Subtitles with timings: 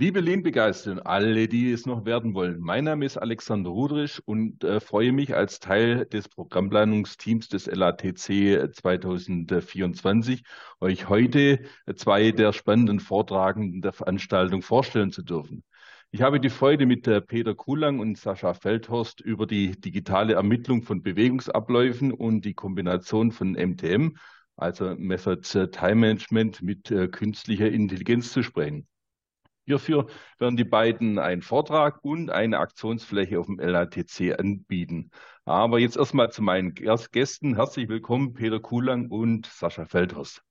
[0.00, 2.58] Liebe Lehnbegeisterte, alle, die es noch werden wollen.
[2.60, 8.74] Mein Name ist Alexander Rudrich und äh, freue mich als Teil des Programmplanungsteams des LATC
[8.74, 10.42] 2024,
[10.80, 11.60] euch heute
[11.96, 15.64] zwei der spannenden Vortragenden der Veranstaltung vorstellen zu dürfen.
[16.12, 20.82] Ich habe die Freude, mit äh, Peter Kulang und Sascha Feldhorst über die digitale Ermittlung
[20.82, 24.16] von Bewegungsabläufen und die Kombination von MTM,
[24.56, 28.86] also Method Time Management, mit äh, künstlicher Intelligenz zu sprechen.
[29.64, 30.06] Hierfür
[30.38, 35.10] werden die beiden einen Vortrag und eine Aktionsfläche auf dem LATC anbieten.
[35.44, 37.56] Aber jetzt erstmal zu meinen Gästen.
[37.56, 40.42] Herzlich willkommen, Peter Kulang und Sascha Feldhorst.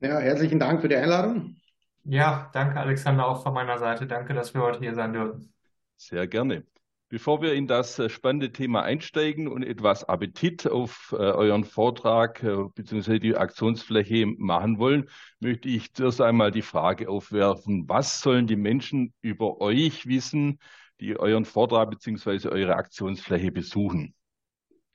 [0.00, 1.56] Ja, herzlichen Dank für die Einladung.
[2.04, 4.06] Ja, danke Alexander auch von meiner Seite.
[4.06, 5.52] Danke, dass wir heute hier sein dürfen.
[5.96, 6.64] Sehr gerne.
[7.08, 12.42] Bevor wir in das äh, spannende Thema einsteigen und etwas Appetit auf äh, euren Vortrag
[12.42, 13.20] äh, bzw.
[13.20, 19.14] die Aktionsfläche machen wollen, möchte ich zuerst einmal die Frage aufwerfen, was sollen die Menschen
[19.20, 20.58] über euch wissen,
[20.98, 22.48] die euren Vortrag bzw.
[22.48, 24.12] eure Aktionsfläche besuchen?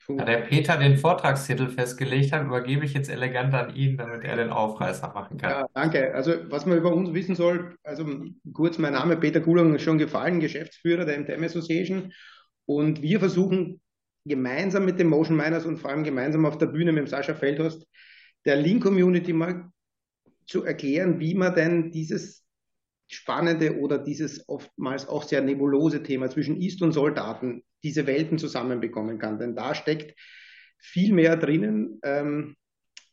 [0.08, 4.36] Da der Peter den Vortragstitel festgelegt hat, übergebe ich jetzt elegant an ihn, damit er
[4.36, 5.50] den Aufreißer machen kann.
[5.50, 6.14] Ja, danke.
[6.14, 8.04] Also was man über uns wissen soll, also
[8.52, 12.12] kurz, mein Name Peter Kuhlung ist schon gefallen, Geschäftsführer der MTM Association.
[12.66, 13.80] Und wir versuchen
[14.24, 17.34] gemeinsam mit den Motion Miners und vor allem gemeinsam auf der Bühne mit dem Sascha
[17.34, 17.86] Feldhorst
[18.44, 19.70] der Lean-Community mal
[20.46, 22.41] zu erklären, wie man denn dieses
[23.14, 29.18] spannende oder dieses oftmals auch sehr nebulose Thema zwischen Ist- und Soll-Daten diese Welten zusammenbekommen
[29.18, 29.38] kann.
[29.38, 30.18] Denn da steckt
[30.78, 32.00] viel mehr drinnen.
[32.02, 32.56] Ähm,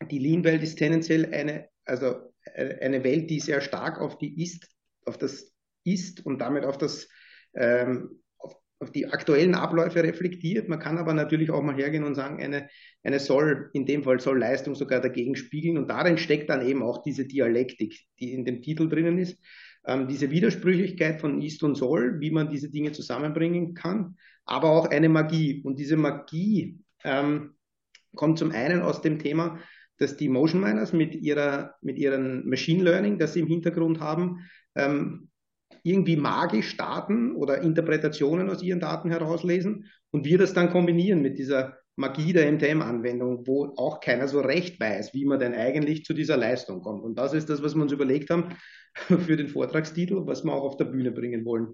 [0.09, 4.67] die Lean-Welt ist tendenziell eine, also äh, eine Welt, die sehr stark auf die Ist,
[5.06, 7.08] auf das Ist und damit auf das
[7.56, 10.69] ähm, auf, auf, die aktuellen Abläufe reflektiert.
[10.69, 12.69] Man kann aber natürlich auch mal hergehen und sagen, eine,
[13.03, 15.78] eine soll, in dem Fall soll Leistung sogar dagegen spiegeln.
[15.78, 19.40] Und darin steckt dann eben auch diese Dialektik, die in dem Titel drinnen ist.
[19.89, 24.16] Ähm, diese Widersprüchlichkeit von Ist und Soll, wie man diese Dinge zusammenbringen kann
[24.50, 25.61] aber auch eine Magie.
[25.63, 27.53] Und diese Magie ähm,
[28.16, 29.59] kommt zum einen aus dem Thema,
[29.97, 34.50] dass die Motion Miners mit ihrer mit ihren Machine Learning, das sie im Hintergrund haben,
[34.75, 35.29] ähm,
[35.83, 41.38] irgendwie magisch Daten oder Interpretationen aus ihren Daten herauslesen und wir das dann kombinieren mit
[41.38, 46.14] dieser Magie der MTM-Anwendung, wo auch keiner so recht weiß, wie man denn eigentlich zu
[46.14, 47.04] dieser Leistung kommt.
[47.04, 48.56] Und das ist das, was wir uns überlegt haben
[48.96, 51.74] für den Vortragstitel, was wir auch auf der Bühne bringen wollen.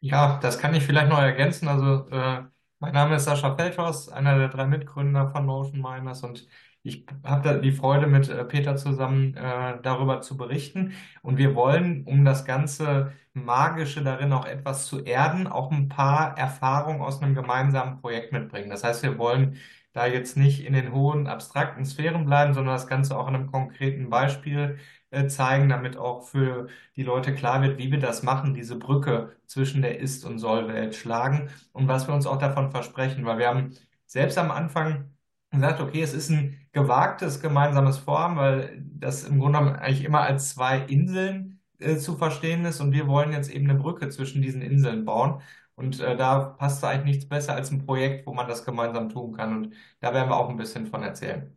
[0.00, 1.68] Ja, das kann ich vielleicht noch ergänzen.
[1.68, 2.42] Also, äh,
[2.78, 6.46] mein Name ist Sascha Feldhaus, einer der drei Mitgründer von Motion Miners und
[6.86, 10.92] ich habe die Freude, mit äh, Peter zusammen äh, darüber zu berichten.
[11.22, 16.38] Und wir wollen, um das ganze Magische darin auch etwas zu erden, auch ein paar
[16.38, 18.70] Erfahrungen aus einem gemeinsamen Projekt mitbringen.
[18.70, 19.56] Das heißt, wir wollen
[19.92, 23.50] da jetzt nicht in den hohen abstrakten Sphären bleiben, sondern das Ganze auch in einem
[23.50, 24.78] konkreten Beispiel
[25.10, 29.36] äh, zeigen, damit auch für die Leute klar wird, wie wir das machen, diese Brücke
[29.46, 33.48] zwischen der Ist- und Soll-Welt schlagen und was wir uns auch davon versprechen, weil wir
[33.48, 33.70] haben
[34.06, 35.15] selbst am Anfang
[35.56, 40.22] gesagt, okay, es ist ein gewagtes gemeinsames Vorhaben, weil das im Grunde genommen eigentlich immer
[40.22, 44.42] als zwei Inseln äh, zu verstehen ist und wir wollen jetzt eben eine Brücke zwischen
[44.42, 45.42] diesen Inseln bauen.
[45.74, 49.32] Und äh, da passt eigentlich nichts besser als ein Projekt, wo man das gemeinsam tun
[49.32, 49.56] kann.
[49.56, 51.54] Und da werden wir auch ein bisschen von erzählen.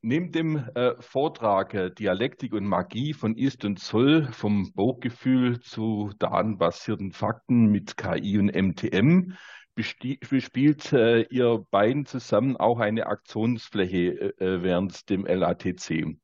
[0.00, 6.12] Neben dem äh, Vortrag äh, Dialektik und Magie von Ist und Zoll vom Bauchgefühl zu
[6.18, 9.34] datenbasierten Fakten mit KI und MTM
[9.76, 16.16] bespielt äh, ihr beiden zusammen auch eine Aktionsfläche äh, äh, während dem LATC.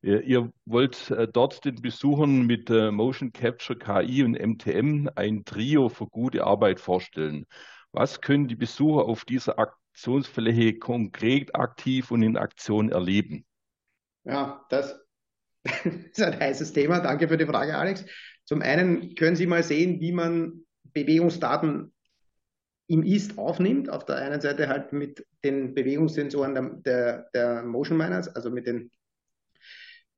[0.00, 6.06] Ihr wollt äh, dort den Besuchern mit Motion Capture KI und MTM ein Trio für
[6.06, 7.46] gute Arbeit vorstellen.
[7.92, 13.44] Was können die Besucher auf dieser Aktion Aktionsfläche konkret aktiv und in Aktion erleben?
[14.22, 14.94] Ja, das
[15.84, 17.00] ist ein heißes Thema.
[17.00, 18.04] Danke für die Frage, Alex.
[18.44, 21.92] Zum einen können Sie mal sehen, wie man Bewegungsdaten
[22.88, 23.88] im Ist aufnimmt.
[23.88, 28.66] Auf der einen Seite halt mit den Bewegungssensoren der, der, der Motion Miners, also mit
[28.66, 28.90] den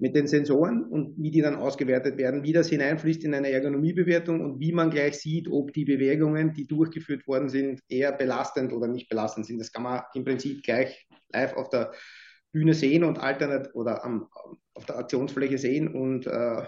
[0.00, 4.40] mit den Sensoren und wie die dann ausgewertet werden, wie das hineinfließt in eine Ergonomiebewertung
[4.40, 8.88] und wie man gleich sieht, ob die Bewegungen, die durchgeführt worden sind, eher belastend oder
[8.88, 9.58] nicht belastend sind.
[9.58, 11.93] Das kann man im Prinzip gleich live auf der
[12.50, 14.28] Bühne sehen und alternat oder am,
[14.72, 16.62] auf der Aktionsfläche sehen und äh,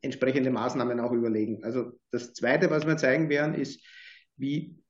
[0.00, 1.62] entsprechende Maßnahmen auch überlegen.
[1.62, 3.86] Also das Zweite, was wir zeigen werden, ist,
[4.36, 4.81] wie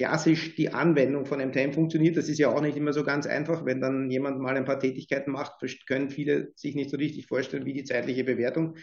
[0.00, 2.16] klassisch die Anwendung von MTM funktioniert.
[2.16, 3.66] Das ist ja auch nicht immer so ganz einfach.
[3.66, 7.66] Wenn dann jemand mal ein paar Tätigkeiten macht, können viele sich nicht so richtig vorstellen,
[7.66, 8.78] wie die zeitliche Bewertung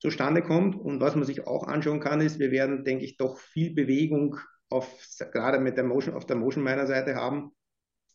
[0.00, 0.74] zustande kommt.
[0.74, 4.38] Und was man sich auch anschauen kann, ist, wir werden, denke ich, doch viel Bewegung
[4.68, 4.92] auf,
[5.32, 7.52] gerade mit der Motion, auf der Motion meiner Seite haben.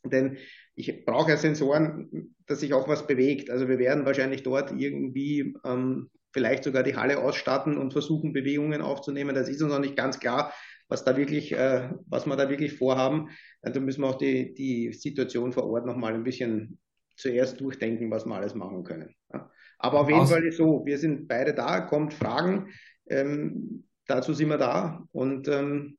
[0.03, 0.37] Denn
[0.75, 3.49] ich brauche ja Sensoren, dass sich auch was bewegt.
[3.49, 8.81] Also wir werden wahrscheinlich dort irgendwie ähm, vielleicht sogar die Halle ausstatten und versuchen, Bewegungen
[8.81, 9.35] aufzunehmen.
[9.35, 10.51] Das ist uns noch nicht ganz klar,
[10.91, 13.29] was da wirklich, äh, was wir da wirklich vorhaben.
[13.61, 16.79] Also müssen wir auch die, die Situation vor Ort nochmal ein bisschen
[17.15, 19.15] zuerst durchdenken, was wir alles machen können.
[19.33, 19.49] Ja.
[19.79, 22.67] Aber auf jeden Aus Fall ist so, wir sind beide da, kommt Fragen,
[23.09, 25.97] ähm, dazu sind wir da und ähm,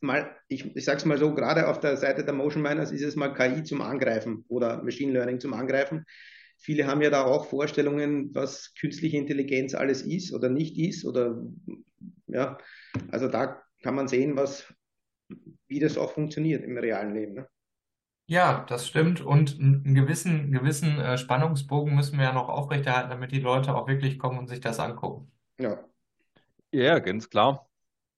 [0.00, 3.02] mal, ich, ich sage es mal so, gerade auf der Seite der Motion Miners ist
[3.02, 6.06] es mal KI zum Angreifen oder Machine Learning zum Angreifen.
[6.56, 11.42] Viele haben ja da auch Vorstellungen, was künstliche Intelligenz alles ist oder nicht ist oder
[12.28, 12.56] ja,
[13.10, 14.72] also da kann man sehen, was,
[15.66, 17.34] wie das auch funktioniert im realen Leben.
[17.34, 17.48] Ne?
[18.26, 19.20] Ja, das stimmt.
[19.20, 23.88] Und einen gewissen, gewissen äh, Spannungsbogen müssen wir ja noch aufrechterhalten, damit die Leute auch
[23.88, 25.30] wirklich kommen und sich das angucken.
[25.58, 25.84] Ja.
[26.70, 27.68] Ja, ganz klar.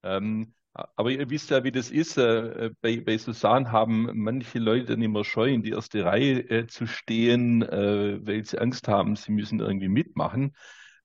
[0.03, 2.17] Ähm, aber ihr wisst ja, wie das ist.
[2.17, 6.67] Äh, bei, bei Susan haben manche Leute nicht mehr Scheu, in die erste Reihe äh,
[6.67, 10.55] zu stehen, äh, weil sie Angst haben, sie müssen irgendwie mitmachen.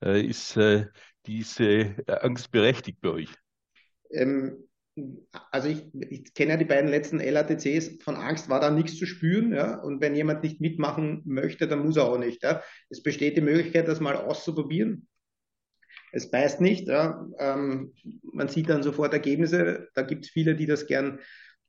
[0.02, 0.86] Äh, ist äh,
[1.26, 3.34] diese äh, Angst berechtigt bei euch?
[4.12, 4.68] Ähm,
[5.50, 9.06] also ich, ich kenne ja die beiden letzten LATCs, von Angst war da nichts zu
[9.06, 9.52] spüren.
[9.52, 9.80] Ja?
[9.80, 12.42] Und wenn jemand nicht mitmachen möchte, dann muss er auch nicht.
[12.42, 12.62] Ja?
[12.88, 15.06] Es besteht die Möglichkeit, das mal auszuprobieren
[16.12, 16.88] es beißt nicht.
[16.88, 17.26] Ja.
[17.38, 19.88] Ähm, man sieht dann sofort Ergebnisse.
[19.94, 21.20] Da gibt es viele, die das gern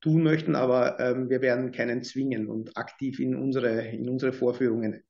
[0.02, 5.04] tun möchten, aber ähm, wir werden keinen zwingen und aktiv in unsere, in unsere Vorführungen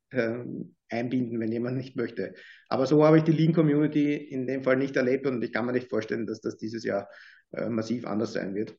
[0.90, 2.34] einbinden, wenn jemand nicht möchte.
[2.70, 5.66] Aber so habe ich die Lean Community in dem Fall nicht erlebt und ich kann
[5.66, 7.08] mir nicht vorstellen, dass das dieses Jahr
[7.52, 8.76] äh, massiv anders sein wird.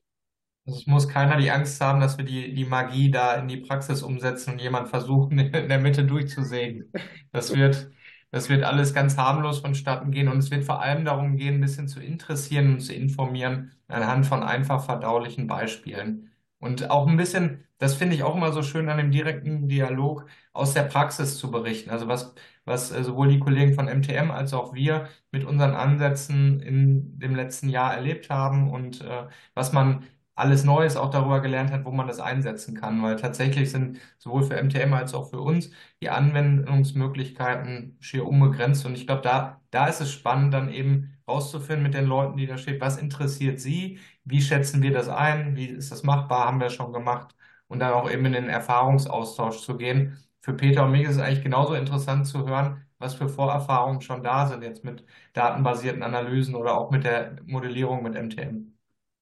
[0.65, 3.57] Also es muss keiner die Angst haben, dass wir die, die Magie da in die
[3.57, 6.91] Praxis umsetzen und jemand versuchen, in der Mitte durchzusägen.
[7.31, 7.91] Das wird,
[8.31, 11.61] das wird alles ganz harmlos vonstatten gehen und es wird vor allem darum gehen, ein
[11.61, 16.31] bisschen zu interessieren und zu informieren anhand von einfach verdaulichen Beispielen.
[16.59, 20.25] Und auch ein bisschen, das finde ich auch immer so schön an dem direkten Dialog,
[20.53, 21.89] aus der Praxis zu berichten.
[21.89, 22.33] Also was,
[22.65, 27.35] was äh, sowohl die Kollegen von MTM als auch wir mit unseren Ansätzen in dem
[27.35, 30.03] letzten Jahr erlebt haben und äh, was man
[30.35, 34.43] alles Neues auch darüber gelernt hat, wo man das einsetzen kann, weil tatsächlich sind sowohl
[34.43, 35.71] für MTM als auch für uns
[36.01, 38.85] die Anwendungsmöglichkeiten schier unbegrenzt.
[38.85, 42.47] Und ich glaube, da, da ist es spannend, dann eben rauszufinden mit den Leuten, die
[42.47, 46.59] da stehen, was interessiert sie, wie schätzen wir das ein, wie ist das machbar, haben
[46.59, 47.35] wir schon gemacht
[47.67, 50.17] und dann auch eben in den Erfahrungsaustausch zu gehen.
[50.41, 54.23] Für Peter und mich ist es eigentlich genauso interessant zu hören, was für Vorerfahrungen schon
[54.23, 58.73] da sind jetzt mit datenbasierten Analysen oder auch mit der Modellierung mit MTM.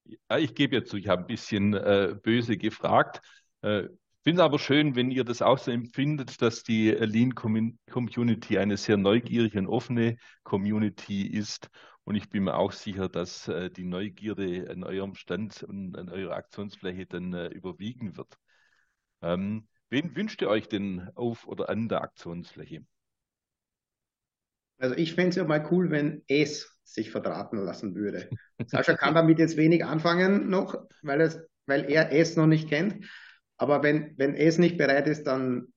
[0.04, 3.22] Ja, ich gebe jetzt zu, ich habe ein bisschen äh, böse gefragt.
[3.62, 3.84] Äh,
[4.24, 8.76] finde es aber schön, wenn ihr das auch so empfindet, dass die Lean Community eine
[8.76, 11.70] sehr neugierige und offene Community ist.
[12.04, 16.08] Und ich bin mir auch sicher, dass äh, die Neugierde an eurem Stand und an
[16.08, 18.36] eurer Aktionsfläche dann äh, überwiegen wird.
[19.22, 22.84] Ähm, wen wünscht ihr euch denn auf oder an der Aktionsfläche?
[24.78, 28.28] Also ich fände es ja mal cool, wenn es sich verdrahten lassen würde.
[28.66, 33.06] Sascha kann damit jetzt wenig anfangen noch, weil, es, weil er es noch nicht kennt.
[33.56, 35.72] Aber wenn, wenn es nicht bereit ist, dann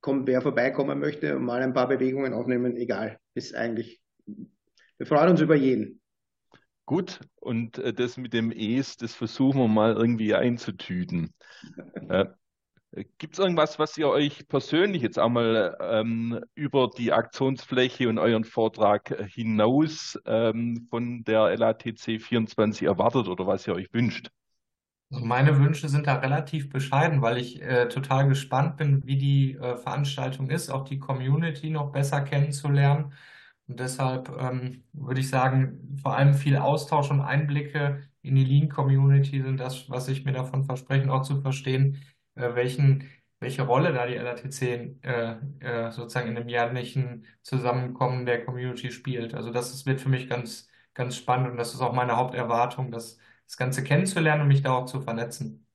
[0.00, 3.18] kommt wer vorbeikommen möchte und mal ein paar Bewegungen aufnehmen, egal.
[3.34, 4.00] Ist eigentlich,
[4.98, 6.00] wir freuen uns über jeden.
[6.84, 11.34] Gut, und äh, das mit dem Es, das versuchen wir mal irgendwie einzutüten.
[12.08, 12.26] äh,
[13.18, 18.44] Gibt es irgendwas, was ihr euch persönlich jetzt einmal ähm, über die Aktionsfläche und euren
[18.44, 24.30] Vortrag hinaus ähm, von der LATC 24 erwartet oder was ihr euch wünscht?
[25.10, 29.54] Also meine Wünsche sind da relativ bescheiden, weil ich äh, total gespannt bin, wie die
[29.54, 33.12] äh, Veranstaltung ist, auch die Community noch besser kennenzulernen.
[33.68, 39.42] Und deshalb ähm, würde ich sagen, vor allem viel Austausch und Einblicke in die Lean-Community
[39.42, 42.02] sind das, was ich mir davon verspreche, auch zu verstehen,
[42.34, 43.04] äh, welchen,
[43.40, 49.34] welche Rolle da die LATC äh, äh, sozusagen in dem jährlichen Zusammenkommen der Community spielt.
[49.34, 52.90] Also das ist, wird für mich ganz, ganz spannend und das ist auch meine Haupterwartung,
[52.90, 55.66] das, das Ganze kennenzulernen und mich da auch zu vernetzen.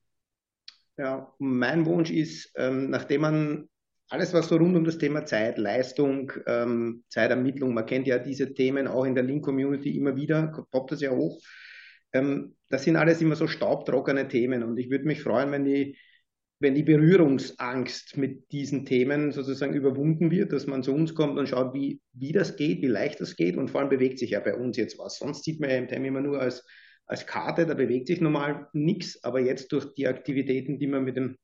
[0.96, 3.68] Ja, mein Wunsch ist, ähm, nachdem man
[4.08, 8.54] alles, was so rund um das Thema Zeit, Leistung, ähm, Zeitermittlung, man kennt ja diese
[8.54, 11.40] Themen auch in der Link-Community immer wieder, poppt das ja hoch.
[12.12, 15.96] Ähm, das sind alles immer so staubtrockene Themen und ich würde mich freuen, wenn die
[16.60, 21.48] wenn die Berührungsangst mit diesen Themen sozusagen überwunden wird, dass man zu uns kommt und
[21.48, 24.40] schaut, wie, wie das geht, wie leicht das geht und vor allem bewegt sich ja
[24.40, 25.18] bei uns jetzt was.
[25.18, 26.64] Sonst sieht man ja im Time immer nur als,
[27.06, 31.16] als Karte, da bewegt sich normal nichts, aber jetzt durch die Aktivitäten, die wir mit
[31.16, 31.36] dem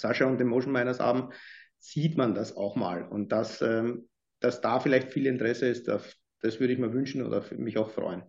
[0.00, 1.30] Sascha und dem Motion Miners haben,
[1.78, 4.08] sieht man das auch mal und dass, ähm,
[4.40, 7.90] dass da vielleicht viel Interesse ist, das, das würde ich mir wünschen oder mich auch
[7.90, 8.22] freuen.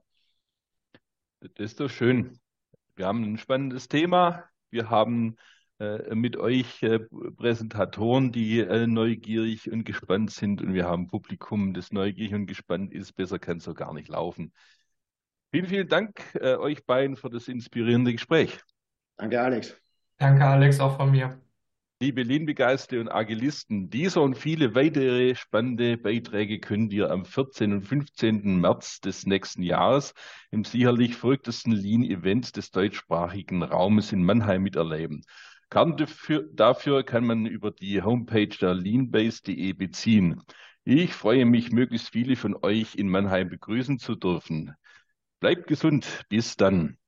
[1.40, 2.40] Das ist doch schön.
[2.96, 4.44] Wir haben ein spannendes Thema.
[4.72, 5.38] Wir haben
[5.80, 10.62] äh, mit euch äh, Präsentatoren, die äh, neugierig und gespannt sind.
[10.62, 13.14] Und wir haben Publikum, das neugierig und gespannt ist.
[13.14, 14.54] Besser kann es so gar nicht laufen.
[15.52, 18.60] Vielen, vielen Dank äh, euch beiden für das inspirierende Gespräch.
[19.16, 19.76] Danke, Alex.
[20.18, 21.42] Danke, Alex, auch von mir.
[22.02, 27.74] Liebe Lean-Begeisterte und Agilisten, dieser und viele weitere spannende Beiträge könnt ihr am 14.
[27.74, 28.62] und 15.
[28.62, 30.14] März des nächsten Jahres
[30.50, 35.26] im sicherlich verrücktesten Lean-Event des deutschsprachigen Raumes in Mannheim miterleben.
[35.70, 40.42] Karten dafür, dafür kann man über die Homepage der leanbase.de beziehen.
[40.86, 44.74] Ich freue mich, möglichst viele von euch in Mannheim begrüßen zu dürfen.
[45.42, 46.24] Bleibt gesund.
[46.30, 46.99] Bis dann.